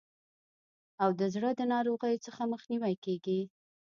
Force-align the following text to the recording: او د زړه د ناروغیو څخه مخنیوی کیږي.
او 1.03 1.09
د 1.19 1.21
زړه 1.33 1.49
د 1.55 1.61
ناروغیو 1.73 2.23
څخه 2.25 2.41
مخنیوی 2.53 2.95
کیږي. 3.05 3.39